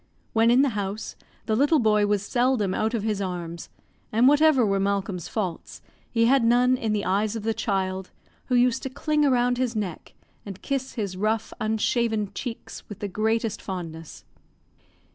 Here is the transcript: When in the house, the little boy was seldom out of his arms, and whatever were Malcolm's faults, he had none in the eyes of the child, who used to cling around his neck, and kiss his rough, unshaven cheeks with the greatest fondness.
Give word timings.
When 0.33 0.49
in 0.49 0.63
the 0.63 0.69
house, 0.69 1.15
the 1.45 1.55
little 1.55 1.77
boy 1.77 2.07
was 2.07 2.25
seldom 2.25 2.73
out 2.73 2.95
of 2.95 3.03
his 3.03 3.21
arms, 3.21 3.69
and 4.11 4.27
whatever 4.27 4.65
were 4.65 4.79
Malcolm's 4.79 5.27
faults, 5.27 5.79
he 6.09 6.25
had 6.25 6.43
none 6.43 6.75
in 6.75 6.91
the 6.91 7.05
eyes 7.05 7.35
of 7.35 7.43
the 7.43 7.53
child, 7.53 8.09
who 8.45 8.55
used 8.55 8.81
to 8.81 8.89
cling 8.89 9.23
around 9.23 9.59
his 9.59 9.75
neck, 9.75 10.15
and 10.43 10.63
kiss 10.63 10.93
his 10.93 11.15
rough, 11.17 11.53
unshaven 11.61 12.31
cheeks 12.33 12.81
with 12.89 12.97
the 12.97 13.07
greatest 13.07 13.61
fondness. 13.61 14.25